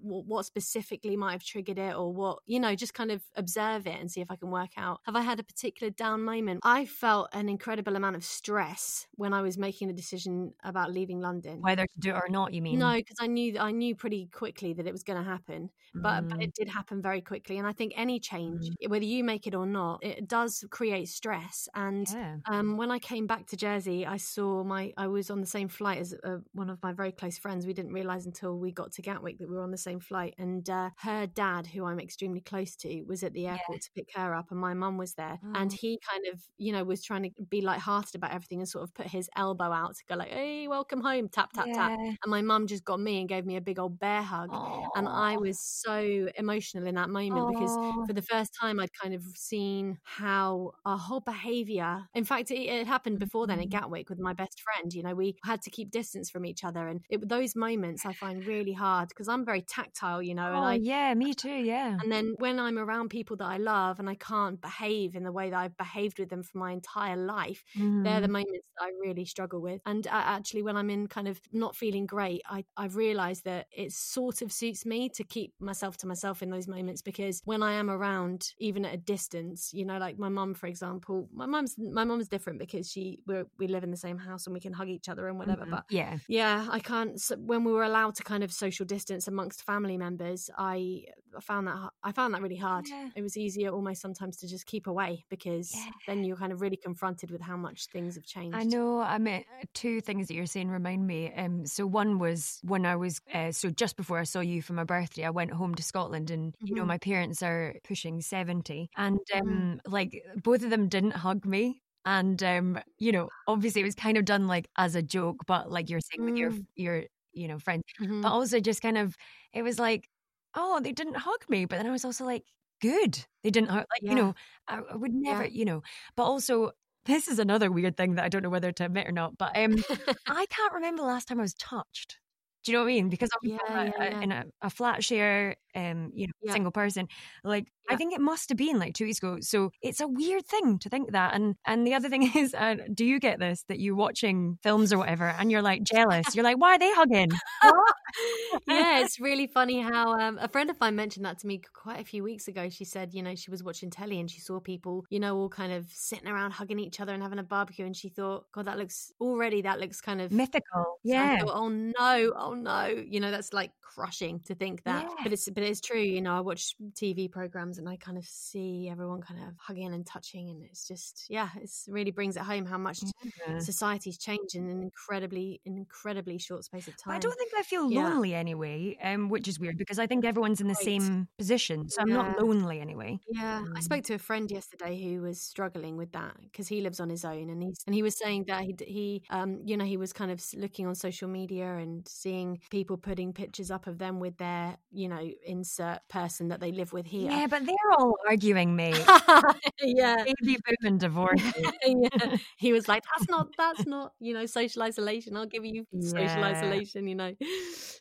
[0.00, 3.86] what what specifically might have triggered it, or what you know, just kind of observe
[3.86, 5.00] it and see if I can work out.
[5.04, 6.60] Have I had a particular down moment?
[6.64, 11.20] I felt an incredible amount of stress when I was making the decision about leaving
[11.20, 11.60] London.
[11.60, 12.78] Whether to do it or not, you mean?
[12.78, 16.24] No, because I knew I knew pretty quickly that it was going to happen, but,
[16.24, 16.30] mm.
[16.30, 17.58] but, it did happen very quickly.
[17.58, 18.88] And I think any change, mm.
[18.88, 21.68] whether you make it or not, it does create stress.
[21.74, 22.36] And yeah.
[22.46, 25.68] um, when I came back to Jersey, I saw my I was on the same
[25.68, 27.66] flight as uh, one of my very close friends.
[27.66, 30.34] We didn't realize until we got to Gatwick that we were on the same flight,
[30.38, 33.78] and uh, her dad, who I'm extremely close to, was at the airport yeah.
[33.78, 35.52] to pick her up, and my mum was there, oh.
[35.54, 38.84] and he kind of you know was trying to be light-hearted about everything and sort
[38.84, 41.74] of put his elbow out to go like, "Hey, welcome home," tap tap yeah.
[41.74, 41.98] tap.
[41.98, 44.88] And my mum just got me and gave me a big old bear hug, Aww.
[44.96, 47.52] and I was so emotional in that moment Aww.
[47.52, 52.04] because for the first time I'd kind of seen how our whole behaviour.
[52.14, 53.78] In fact, it, it happened before then at mm-hmm.
[53.78, 54.92] Gatwick with my best friend.
[54.92, 58.12] You know, we had to keep distance from each other, and it, those moments I
[58.12, 60.22] find really hard because I'm very tactile.
[60.22, 61.96] You know, oh, and I yeah, me too, yeah.
[62.00, 65.32] And then when I'm around people that I love and I can't behave in the
[65.32, 68.04] way that I've behaved with them for my entire life, mm.
[68.04, 68.32] they're the mm-hmm.
[68.32, 69.80] moments that I really struggle with.
[69.86, 73.66] And uh, actually, when I'm in kind of not feeling great, I, I've realised that
[73.72, 77.62] it sort of suits me to keep myself to myself in those moments because when
[77.62, 81.46] I am around, even at a distance, you know, like my mum, for example, my
[81.46, 84.60] mum's my mum's different because she we we live in the same house and we
[84.60, 85.62] can hug each other and whatever.
[85.62, 85.70] Mm-hmm.
[85.70, 87.20] But yeah, yeah, I can't.
[87.20, 91.04] So when we were allowed to kind of social distance amongst family members, I
[91.40, 92.86] found that I found that really hard.
[92.88, 93.08] Yeah.
[93.14, 95.90] It was easier almost sometimes to just keep away because yeah.
[96.06, 98.56] then you're kind of really confronted with how much things have changed.
[98.56, 99.00] I know.
[99.00, 101.32] I mean, two things that you're saying remind me.
[101.34, 104.72] Um, so one was when I was uh, so just before I saw you for
[104.72, 106.66] my birthday, I went home to Scotland, and mm-hmm.
[106.66, 106.88] you know mm-hmm.
[106.88, 109.92] my parents are pushing seventy, and um, mm-hmm.
[109.92, 114.16] like both of them didn't hug me and um you know obviously it was kind
[114.16, 116.24] of done like as a joke but like you're saying mm.
[116.26, 116.66] with your mm.
[116.76, 118.20] your you know friends mm-hmm.
[118.20, 119.16] but also just kind of
[119.52, 120.08] it was like
[120.54, 122.44] oh they didn't hug me but then i was also like
[122.80, 124.10] good they didn't hug like yeah.
[124.10, 124.34] you know
[124.68, 125.50] I, I, would never yeah.
[125.50, 125.82] you know
[126.16, 126.72] but also
[127.06, 129.56] this is another weird thing that i don't know whether to admit or not but
[129.56, 129.74] um
[130.26, 132.18] i can't remember the last time i was touched
[132.64, 133.08] do you know what I mean?
[133.10, 134.20] Because I'm yeah, yeah, yeah.
[134.20, 137.08] in a, a, flat share, um, you know, single person.
[137.44, 139.38] Like I think it must have been like two weeks ago.
[139.40, 141.34] So it's a weird thing to think that.
[141.34, 144.92] And and the other thing is, uh, do you get this that you're watching films
[144.92, 146.34] or whatever, and you're like jealous?
[146.34, 147.30] You're like, why are they hugging?
[147.64, 147.70] yeah,
[148.68, 152.00] yeah, it's really funny how um, a friend of mine mentioned that to me quite
[152.00, 152.68] a few weeks ago.
[152.68, 155.48] She said, you know, she was watching telly and she saw people, you know, all
[155.48, 158.66] kind of sitting around hugging each other and having a barbecue, and she thought, God,
[158.66, 160.98] that looks already that looks kind of mythical.
[161.02, 161.40] Yeah.
[161.40, 165.22] Thought, oh no, oh no, you know, that's like crushing to think that, yeah.
[165.22, 166.00] but it's but it's true.
[166.00, 169.92] You know, I watch TV programs and I kind of see everyone kind of hugging
[169.92, 173.00] and touching, and it's just yeah, it really brings it home how much
[173.46, 173.58] yeah.
[173.58, 177.12] society's changed in an incredibly incredibly short space of time.
[177.12, 178.08] But I don't think I feel yeah.
[178.08, 180.84] lonely anyway, um, which is weird because I think everyone's in the right.
[180.84, 183.18] same position, so I'm not lonely anyway.
[183.28, 186.80] Yeah, um, I spoke to a friend yesterday who was struggling with that because he
[186.80, 189.76] lives on his own, and he's and he was saying that he he um you
[189.76, 193.86] know he was kind of looking on social media and seeing people putting pictures up
[193.86, 197.30] of them with their you know insert person that they live with here.
[197.30, 198.94] Yeah, but they're all arguing, me.
[199.82, 201.42] yeah, baby boom and divorce.
[201.84, 202.36] yeah.
[202.56, 205.36] He was like, "That's not that's not you know social isolation.
[205.36, 206.08] I'll give you yeah.
[206.08, 207.32] social isolation." You know,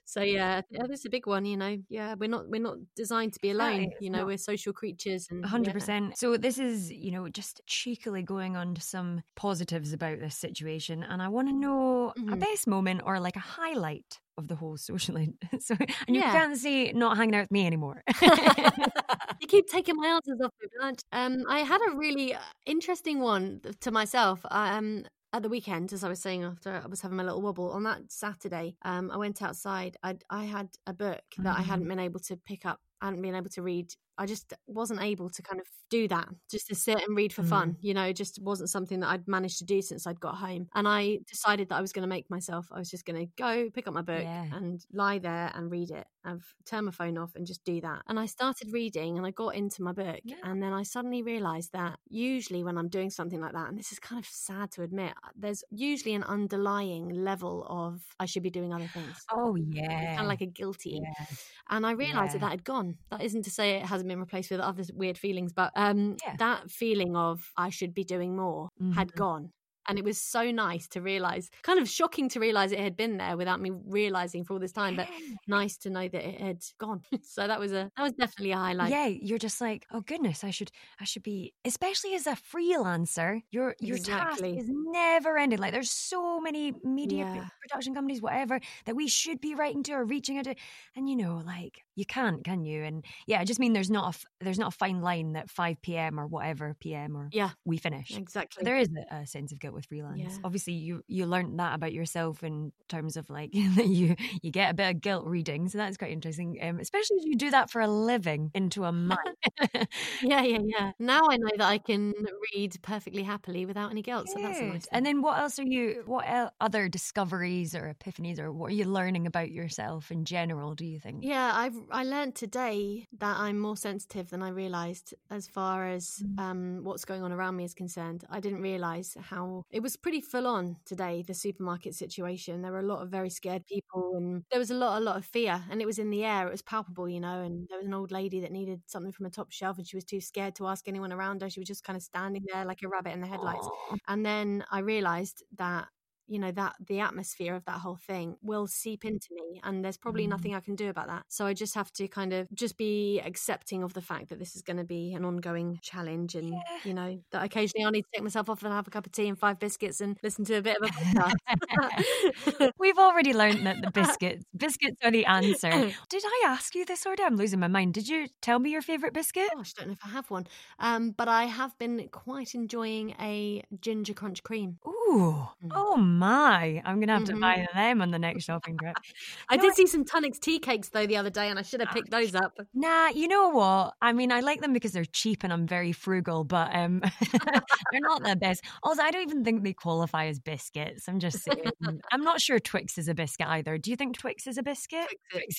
[0.05, 1.45] so yeah, that's a big one.
[1.45, 3.91] You know, yeah, we're not we're not designed to be alone.
[3.99, 4.27] you know, not.
[4.27, 5.73] we're social creatures, and hundred yeah.
[5.73, 6.17] percent.
[6.17, 11.03] So this is you know just cheekily going on to some positives about this situation,
[11.03, 12.33] and I want to know mm-hmm.
[12.33, 15.15] a best moment or like a highlight of the whole social
[15.59, 16.31] so and you yeah.
[16.31, 20.67] can't say not hanging out with me anymore you keep taking my answers off me
[20.77, 21.01] Blanche.
[21.11, 26.03] um i had a really uh, interesting one to myself um at the weekend, as
[26.03, 29.17] I was saying after I was having my little wobble on that Saturday, um, I
[29.17, 29.97] went outside.
[30.03, 31.59] I I had a book that mm-hmm.
[31.59, 35.01] I hadn't been able to pick up, hadn't been able to read I just wasn't
[35.01, 37.71] able to kind of do that, just to sit and read for fun.
[37.71, 37.77] Mm.
[37.81, 40.67] You know, just wasn't something that I'd managed to do since I'd got home.
[40.75, 43.31] And I decided that I was going to make myself, I was just going to
[43.37, 44.45] go pick up my book yeah.
[44.53, 46.05] and lie there and read it.
[46.25, 48.03] I've turned my phone off and just do that.
[48.07, 50.19] And I started reading and I got into my book.
[50.23, 50.37] Yeah.
[50.43, 53.91] And then I suddenly realized that usually when I'm doing something like that, and this
[53.91, 58.49] is kind of sad to admit, there's usually an underlying level of I should be
[58.49, 59.25] doing other things.
[59.31, 60.15] Oh, yeah.
[60.15, 61.01] Kind of like a guilty.
[61.03, 61.25] Yeah.
[61.69, 62.97] And I realized that that had gone.
[63.11, 66.17] That isn't to say it has hasn't been replaced with other weird feelings, but um,
[66.25, 66.35] yeah.
[66.37, 68.91] that feeling of I should be doing more mm-hmm.
[68.91, 69.51] had gone.
[69.85, 73.17] And it was so nice to realize, kind of shocking to realize it had been
[73.17, 75.09] there without me realizing for all this time, but
[75.45, 77.01] nice to know that it had gone.
[77.21, 78.91] so that was a that was definitely a highlight.
[78.91, 83.41] Yeah, you're just like, oh goodness, I should I should be especially as a freelancer,
[83.51, 84.53] your your exactly.
[84.53, 85.59] task is never ending.
[85.59, 87.47] Like there's so many media yeah.
[87.59, 90.55] production companies, whatever, that we should be writing to or reaching out to.
[90.95, 92.83] And you know, like you can't, can you?
[92.83, 95.81] And yeah, I just mean there's not a there's not a fine line that 5
[95.81, 96.19] p.m.
[96.19, 97.15] or whatever p.m.
[97.15, 98.63] or yeah we finish exactly.
[98.63, 100.19] There is a, sense of guilt with freelance.
[100.19, 100.37] Yeah.
[100.43, 104.73] Obviously, you you learned that about yourself in terms of like you you get a
[104.73, 106.57] bit of guilt reading, so that's quite interesting.
[106.61, 109.19] Um, especially if you do that for a living into a month.
[110.21, 110.91] yeah, yeah, yeah.
[110.99, 112.13] Now I know that I can
[112.53, 114.25] read perfectly happily without any guilt.
[114.27, 114.33] Good.
[114.33, 114.87] So that's nice.
[114.91, 116.03] And then what else are you?
[116.05, 116.25] What
[116.59, 120.75] other discoveries or epiphanies or what are you learning about yourself in general?
[120.75, 121.23] Do you think?
[121.23, 126.23] Yeah, I've I learned today that I'm more sensitive than I realised as far as
[126.23, 126.39] mm.
[126.39, 128.23] um, what's going on around me is concerned.
[128.29, 131.23] I didn't realise how it was pretty full on today.
[131.25, 132.61] The supermarket situation.
[132.61, 135.17] There were a lot of very scared people, and there was a lot, a lot
[135.17, 136.47] of fear, and it was in the air.
[136.47, 137.41] It was palpable, you know.
[137.41, 139.97] And there was an old lady that needed something from a top shelf, and she
[139.97, 141.49] was too scared to ask anyone around her.
[141.49, 143.67] She was just kind of standing there like a rabbit in the headlights.
[143.67, 143.97] Aww.
[144.07, 145.87] And then I realised that
[146.27, 149.97] you know that the atmosphere of that whole thing will seep into me and there's
[149.97, 150.29] probably mm.
[150.29, 151.23] nothing i can do about that.
[151.27, 154.55] So i just have to kind of just be accepting of the fact that this
[154.55, 156.59] is going to be an ongoing challenge and yeah.
[156.83, 159.11] you know that occasionally i'll need to take myself off and have a cup of
[159.11, 162.71] tea and five biscuits and listen to a bit of a podcast.
[162.79, 165.69] We've already learned that the biscuits biscuits are the answer.
[166.09, 167.05] Did i ask you this?
[167.05, 167.93] Order i'm losing my mind.
[167.93, 169.49] Did you tell me your favorite biscuit?
[169.55, 170.47] Gosh i don't know if i have one.
[170.79, 174.79] Um, but i have been quite enjoying a ginger crunch cream.
[174.87, 175.47] Ooh mm.
[175.71, 177.35] oh my, I'm going to have mm-hmm.
[177.35, 177.77] to buy mm-hmm.
[177.77, 178.95] them on the next shopping trip.
[179.49, 181.89] I did see some Tunnocks tea cakes though the other day and I should have
[181.93, 182.57] picked those up.
[182.73, 183.93] Nah, you know what?
[184.01, 188.01] I mean, I like them because they're cheap and I'm very frugal, but um, they're
[188.01, 188.63] not the best.
[188.81, 191.07] Also, I don't even think they qualify as biscuits.
[191.07, 191.63] I'm just saying.
[192.11, 193.77] I'm not sure Twix is a biscuit either.
[193.77, 195.07] Do you think Twix is a biscuit?
[195.31, 195.55] Twix.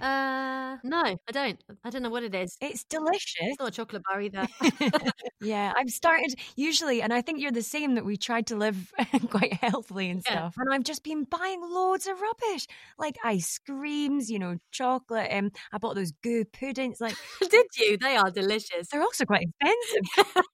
[0.00, 1.62] uh, no, I don't.
[1.84, 2.56] I don't know what it is.
[2.60, 3.36] It's delicious.
[3.40, 4.46] It's not a chocolate bar either.
[5.40, 8.92] yeah, I've started usually, and I think you're the same that we tried to live
[9.30, 10.54] quite healthily and stuff.
[10.56, 10.62] Yeah.
[10.62, 12.66] And I've just been buying loads of rubbish,
[12.98, 15.28] like ice creams, you know, chocolate.
[15.32, 17.00] Um, I bought those Gü puddings.
[17.00, 17.16] Like,
[17.50, 17.96] did you?
[17.96, 18.88] They are delicious.
[18.90, 20.44] They're also quite expensive.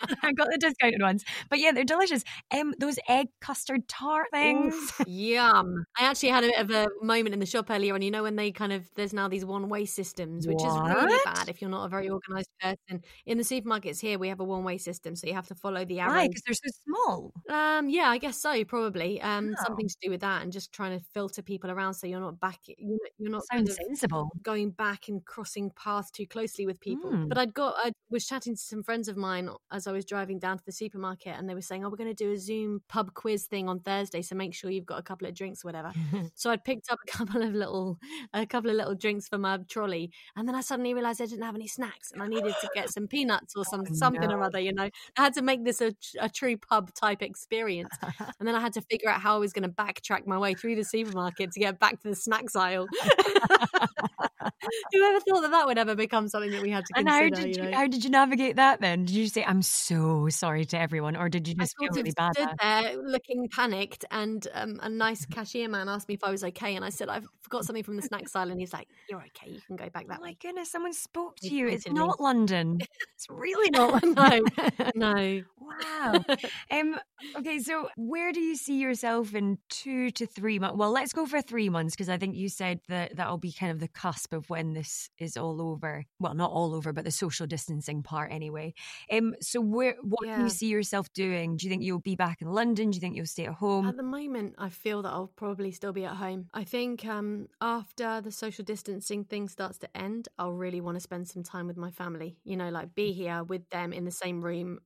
[0.22, 2.24] I got the discounted ones, but yeah, they're delicious.
[2.52, 4.74] Um, those egg custard tart things.
[4.74, 5.84] Oof, yum!
[5.98, 8.02] I actually had a bit of a moment in the shop earlier on.
[8.02, 10.90] You know when they kind of there's now these one way systems, which what?
[10.90, 13.02] is really bad if you're not a very organized person.
[13.26, 15.84] In the supermarkets here, we have a one way system, so you have to follow
[15.84, 16.12] the arrow.
[16.12, 16.28] Why?
[16.28, 17.32] Because they're so small.
[17.48, 18.62] Um, yeah, I guess so.
[18.64, 19.64] Probably um, oh.
[19.64, 22.38] something to do with that, and just trying to filter people around so you're not
[22.38, 22.58] back.
[22.66, 24.30] You're not sensible.
[24.42, 27.10] Going back and crossing paths too closely with people.
[27.10, 27.28] Mm.
[27.28, 27.74] But I'd got.
[27.78, 30.72] I was chatting to some friends of mine as I was driving down to the
[30.72, 33.68] supermarket, and they were saying, "Oh, we're going to do a Zoom pub quiz thing
[33.68, 35.92] on Thursday, so make sure you've got a couple of drinks, or whatever."
[36.34, 37.98] so I'd picked up a couple of little,
[38.34, 41.44] a couple of little drinks for my trolley, and then I suddenly realised I didn't
[41.44, 44.36] have any snacks, and I needed to get some peanuts or some oh, something no.
[44.36, 44.60] or other.
[44.60, 47.37] You know, I had to make this a, a true pub type experience.
[48.38, 50.54] and then I had to figure out how I was going to backtrack my way
[50.54, 52.86] through the supermarket to get back to the snacks aisle.
[54.92, 57.24] Whoever thought that that would ever become something that we had to consider?
[57.24, 57.76] And how did you, know?
[57.76, 59.04] how did you navigate that then?
[59.04, 62.34] Did you say I'm so sorry to everyone, or did you just feel really bad?
[62.34, 66.44] Stood there looking panicked, and um, a nice cashier man asked me if I was
[66.44, 69.20] okay, and I said I forgot something from the snacks aisle, and he's like, "You're
[69.20, 71.68] okay, you can go back that oh way." My goodness, someone spoke to you.
[71.68, 72.78] It's not London.
[72.80, 74.44] It's really not London.
[74.94, 75.42] no, no.
[75.68, 76.24] Wow.
[76.70, 76.98] um.
[77.36, 80.78] Okay, so where do you see yourself in two to three months?
[80.78, 83.70] Well, let's go for three months because I think you said that that'll be kind
[83.70, 86.04] of the cusp of when this is all over.
[86.18, 88.74] Well, not all over, but the social distancing part anyway.
[89.10, 89.34] Um.
[89.40, 90.36] So where what yeah.
[90.36, 91.56] can you see yourself doing?
[91.56, 92.90] Do you think you'll be back in London?
[92.90, 93.88] Do you think you'll stay at home?
[93.88, 96.48] At the moment, I feel that I'll probably still be at home.
[96.54, 101.00] I think um after the social distancing thing starts to end, I'll really want to
[101.00, 102.36] spend some time with my family.
[102.44, 104.80] You know, like be here with them in the same room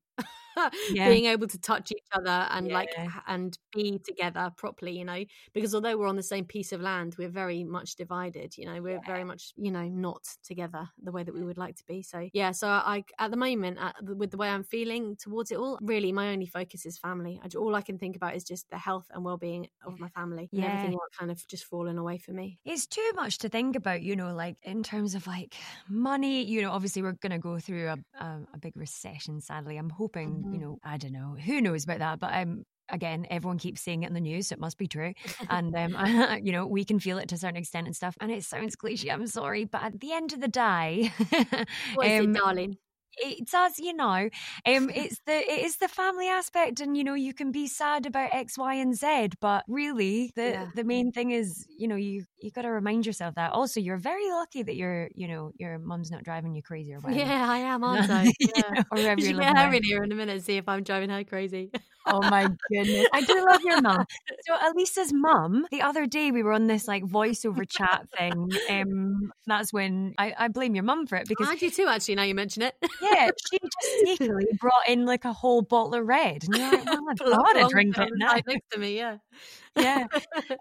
[0.90, 1.08] yeah.
[1.08, 2.74] being able to touch each other and yeah.
[2.74, 2.90] like
[3.26, 5.24] and be together properly you know?
[5.52, 8.80] Because although we're on the same piece of land we're very much divided you know?
[8.80, 9.06] We're yeah.
[9.06, 11.46] very much you know not together the way that we mm.
[11.46, 12.02] would like to be.
[12.02, 15.58] So yeah so i at the moment at, with the way i'm feeling towards it
[15.58, 17.40] all really my only focus is family.
[17.42, 20.48] I, all i can think about is just the health and well-being of my family
[20.52, 20.64] yeah.
[20.64, 22.58] and everything else kind of just fallen away for me.
[22.64, 25.54] It's too much to think about you know like in terms of like
[25.88, 29.76] money you know obviously we're gonna go through a, a, a big recession sadly.
[29.76, 30.54] I'm hoping mm-hmm.
[30.54, 34.02] you know, I don't know, who knows about that, but I'm again, everyone keeps saying
[34.02, 35.14] it in the news, so it must be true.
[35.48, 35.96] And, um,
[36.44, 38.16] you know, we can feel it to a certain extent and stuff.
[38.20, 39.64] And it sounds cliche, I'm sorry.
[39.64, 41.12] But at the end of the day,
[41.94, 42.76] what is um, it, darling?
[43.18, 44.28] it does you know
[44.66, 48.06] um it's the it is the family aspect and you know you can be sad
[48.06, 50.66] about x y and z but really the yeah.
[50.74, 53.96] the main thing is you know you you got to remind yourself that also you're
[53.96, 57.50] very lucky that your you know your mum's not driving you crazy or whatever yeah
[57.50, 58.30] i am aren't i yeah.
[58.40, 60.68] you know, or wherever you get her in here in a minute and see if
[60.68, 61.70] i'm driving her crazy
[62.06, 64.04] oh my goodness i do love your mum
[64.46, 69.32] so elisa's mum the other day we were on this like voiceover chat thing um
[69.46, 72.22] that's when i i blame your mum for it because i do too actually now
[72.22, 76.44] you mention it yeah, she just sneakily brought in like a whole bottle of red.
[76.44, 76.84] And you're like,
[77.20, 78.32] well, I've got to drink it now.
[78.32, 79.18] Right next to me, yeah.
[79.76, 80.06] Yeah.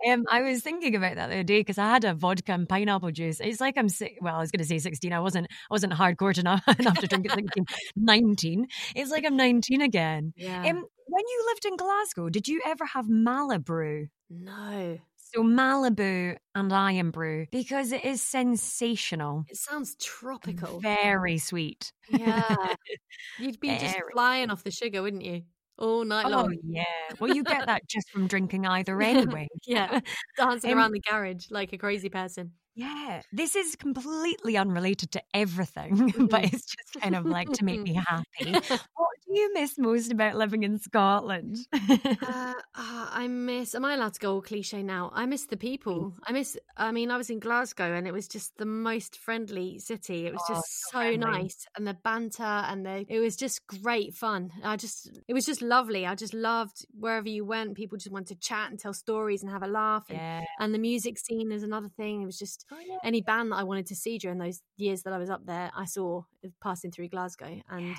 [0.07, 2.67] Um, I was thinking about that the other day because I had a vodka and
[2.67, 3.39] pineapple juice.
[3.39, 3.87] It's like I'm,
[4.19, 5.13] well, I was going to say 16.
[5.13, 7.65] I wasn't, I wasn't hardcore enough, enough to drink it 16.
[7.95, 8.67] 19.
[8.95, 10.33] It's like I'm 19 again.
[10.35, 10.61] Yeah.
[10.61, 14.07] Um, when you lived in Glasgow, did you ever have Malibu?
[14.29, 14.97] No.
[15.33, 19.45] So Malibu and Irn-Bru because it is sensational.
[19.47, 20.79] It sounds tropical.
[20.81, 21.93] Very sweet.
[22.09, 22.55] Yeah.
[23.39, 25.43] You'd be just flying off the sugar, wouldn't you?
[25.81, 26.57] All night oh, long.
[26.63, 26.83] yeah.
[27.19, 29.47] Well, you get that just from drinking either anyway.
[29.65, 29.99] yeah.
[30.37, 32.51] Dancing um, around the garage like a crazy person.
[32.73, 36.55] Yeah, this is completely unrelated to everything, but mm-hmm.
[36.55, 38.51] it's just kind of like to make me happy.
[38.51, 41.57] what do you miss most about living in Scotland?
[41.73, 43.75] uh, uh, I miss.
[43.75, 45.11] Am I allowed to go all cliche now?
[45.13, 46.13] I miss the people.
[46.23, 46.57] I miss.
[46.77, 50.25] I mean, I was in Glasgow and it was just the most friendly city.
[50.25, 53.05] It was oh, just so, so nice, and the banter and the.
[53.09, 54.51] It was just great fun.
[54.63, 55.09] I just.
[55.27, 56.05] It was just lovely.
[56.05, 57.75] I just loved wherever you went.
[57.75, 60.05] People just wanted to chat and tell stories and have a laugh.
[60.09, 60.45] And, yeah.
[60.59, 62.21] and the music scene is another thing.
[62.21, 62.97] It was just oh, yeah.
[63.03, 65.71] any band that I wanted to see during those years that I was up there.
[65.75, 66.23] I saw
[66.61, 67.95] passing through Glasgow, and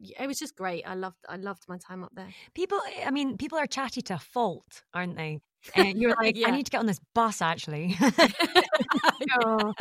[0.00, 0.22] yeah.
[0.22, 0.84] it was just great.
[0.86, 2.28] I loved I loved my time up there.
[2.54, 5.40] People, eh, I mean, people are chatty to fault, aren't they?
[5.74, 6.48] And you're oh, like, yeah.
[6.48, 7.96] I need to get on this bus actually.
[9.44, 9.74] oh,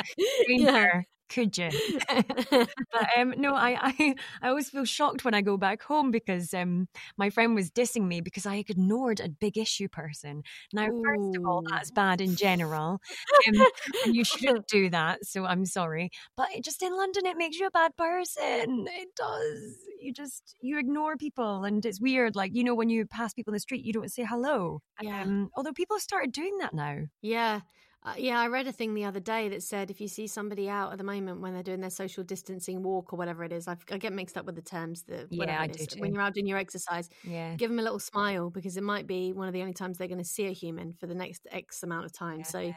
[0.48, 1.70] yeah could you?
[2.50, 6.54] but um, no, I, I I always feel shocked when I go back home because
[6.54, 6.88] um,
[7.18, 10.44] my friend was dissing me because I ignored a big issue person.
[10.74, 11.04] Now, Ooh.
[11.04, 13.00] first of all, that's bad in general,
[13.48, 13.66] um,
[14.06, 15.26] and you shouldn't do that.
[15.26, 18.88] So I'm sorry, but just in London, it makes you a bad person.
[18.90, 19.78] It does.
[20.02, 22.36] You just you ignore people, and it's weird.
[22.36, 24.82] Like you know, when you pass people in the street, you don't say hello.
[25.02, 25.22] Yeah.
[25.22, 27.00] Um, although people have started doing that now.
[27.22, 27.62] Yeah.
[28.04, 30.70] Uh, yeah, I read a thing the other day that said if you see somebody
[30.70, 33.68] out at the moment when they're doing their social distancing walk or whatever it is,
[33.68, 35.04] I've, i get mixed up with the terms.
[35.04, 36.00] The yeah, I do too.
[36.00, 39.08] When you're out doing your exercise, yeah, give them a little smile because it might
[39.08, 41.48] be one of the only times they're going to see a human for the next
[41.52, 42.40] X amount of time.
[42.40, 42.46] Yeah.
[42.46, 42.74] So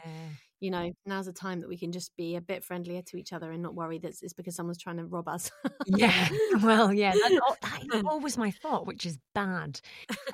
[0.61, 3.33] you know, now's a time that we can just be a bit friendlier to each
[3.33, 5.51] other and not worry that it's because someone's trying to rob us.
[5.85, 6.29] yeah.
[6.61, 9.79] Well, yeah, that's, that always my thought, which is bad.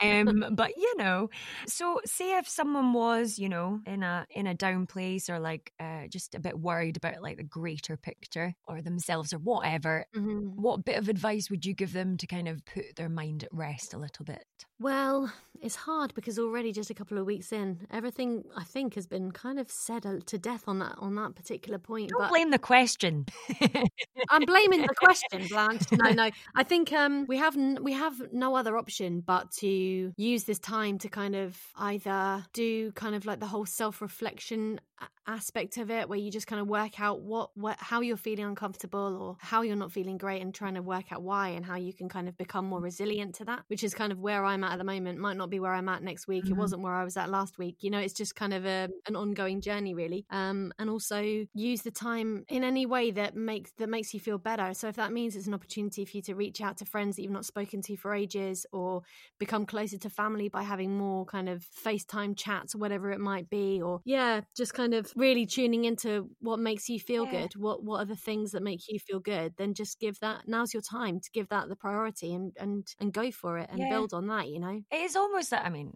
[0.02, 1.30] Um, but you know,
[1.66, 5.72] so say if someone was, you know, in a in a down place or like
[5.80, 10.62] uh, just a bit worried about like the greater picture or themselves or whatever, mm-hmm.
[10.62, 13.54] what bit of advice would you give them to kind of put their mind at
[13.54, 14.46] rest a little bit?
[14.80, 19.08] Well, it's hard because already just a couple of weeks in, everything I think has
[19.08, 22.10] been kind of said to death on that on that particular point.
[22.10, 23.26] Don't but blame the question.
[24.30, 25.92] I'm blaming the question, Blanche.
[25.92, 26.30] No, no.
[26.56, 30.60] I think um, we have n- we have no other option but to use this
[30.60, 34.80] time to kind of either do kind of like the whole self reflection
[35.28, 38.46] aspect of it where you just kind of work out what what how you're feeling
[38.46, 41.76] uncomfortable or how you're not feeling great and trying to work out why and how
[41.76, 44.64] you can kind of become more resilient to that which is kind of where I'm
[44.64, 45.20] at at the moment.
[45.20, 46.46] Might not be where I'm at next week.
[46.46, 46.54] Mm-hmm.
[46.54, 47.78] it wasn't where I was at last week.
[47.82, 50.26] You know it's just kind of a, an ongoing journey really.
[50.30, 54.38] Um and also use the time in any way that makes that makes you feel
[54.38, 54.74] better.
[54.74, 57.24] So if that means it's an opportunity for you to reach out to friends that
[57.24, 59.04] you've not spoken to for ages or
[59.40, 63.50] become closer to family by having more kind of FaceTime chats or whatever it might
[63.50, 67.42] be or yeah just kind of really tuning into what makes you feel yeah.
[67.42, 70.48] good what what are the things that make you feel good then just give that
[70.48, 73.80] now's your time to give that the priority and and and go for it and
[73.80, 73.90] yeah.
[73.90, 74.82] build on that you know?
[74.92, 75.94] It is almost that i mean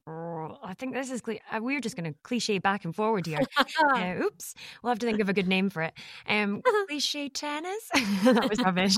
[0.64, 3.40] i think this is uh, we're just going to cliche back and forward here.
[3.96, 5.94] Uh, oops we'll have to think of a good name for it.
[6.28, 7.90] Um cliche tennis?
[8.24, 8.96] That was rubbish.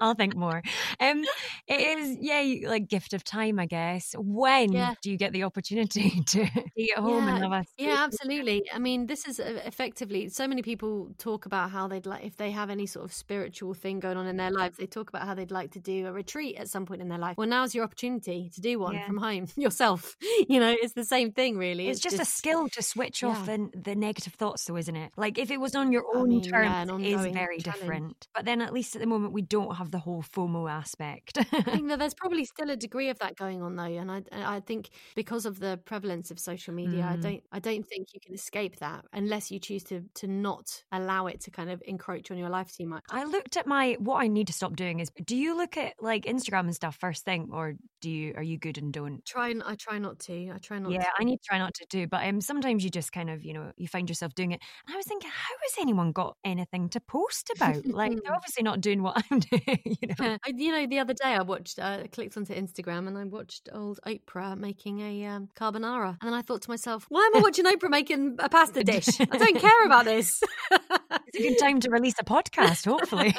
[0.00, 0.62] I'll think more.
[1.00, 1.24] Um
[1.66, 4.14] it is yeah like gift of time i guess.
[4.18, 4.94] When yeah.
[5.02, 7.34] do you get the opportunity to be at home yeah.
[7.34, 8.62] and love us yeah absolutely.
[8.72, 12.50] I mean this is effectively so many people talk about how they'd like if they
[12.50, 15.34] have any sort of spiritual thing going on in their lives they talk about how
[15.34, 17.84] they'd like to do a retreat at some point in their life well now's your
[17.84, 19.06] opportunity to do one yeah.
[19.06, 20.16] from home yourself
[20.48, 23.22] you know it's the same thing really it's, it's just, just, a skill to switch
[23.22, 23.28] yeah.
[23.28, 26.24] off the, the negative thoughts though isn't it like if it was on your own
[26.24, 27.80] I mean, terms yeah, it is very challenge.
[27.80, 31.38] different but then at least at the moment we don't have the whole FOMO aspect
[31.38, 34.22] I think that there's probably still a degree of that going on though and I
[34.32, 37.12] I think because of the prevalence of social media mm.
[37.12, 40.82] I don't I don't think you can escape that unless you choose to to not
[40.92, 43.04] allow it to kind of encroach on your life too much.
[43.10, 45.94] I looked at my what I need to stop doing is do you look at
[46.00, 49.24] like Instagram and stuff first thing or do you are you good and don't?
[49.24, 50.50] Try and I try not to.
[50.50, 51.10] I try not to Yeah, to.
[51.18, 53.52] I need to try not to do, but um sometimes you just kind of, you
[53.52, 54.60] know, you find yourself doing it.
[54.86, 57.86] And I was thinking, how has anyone got anything to post about?
[57.86, 60.14] like they're obviously not doing what I'm doing, you know.
[60.18, 60.36] Yeah.
[60.44, 63.24] I, you know, the other day I watched uh, I clicked onto Instagram and I
[63.24, 66.16] watched old Oprah making a um, carbonara.
[66.20, 69.01] And then I thought to myself, why am I watching Oprah making a pasta dish?
[69.30, 70.42] I don't care about this.
[70.70, 73.34] it's a good time to release a podcast, hopefully.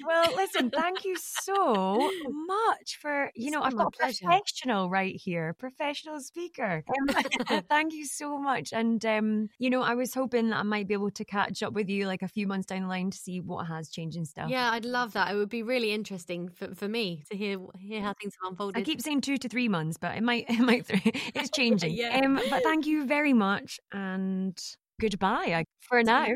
[0.06, 5.54] well, listen, thank you so much for, you know, I've got a professional right here,
[5.54, 6.84] professional speaker.
[6.88, 8.72] Um, thank you so much.
[8.72, 11.72] And, um, you know, I was hoping that I might be able to catch up
[11.72, 14.26] with you like a few months down the line to see what has changed and
[14.26, 14.50] stuff.
[14.50, 15.32] Yeah, I'd love that.
[15.32, 18.80] It would be really interesting for, for me to hear hear how things have unfolded.
[18.80, 20.86] I keep saying two to three months, but it might, it might,
[21.34, 21.94] it's changing.
[21.94, 22.20] yeah.
[22.22, 23.80] Um, but thank you very much.
[23.92, 24.60] And
[25.00, 26.26] goodbye for it's now.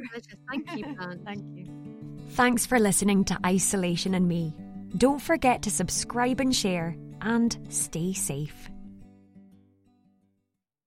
[0.51, 1.21] Thank you, Pan.
[1.25, 1.67] Thank you.
[2.31, 4.55] Thanks for listening to Isolation and Me.
[4.97, 8.71] Don't forget to subscribe and share, and stay safe.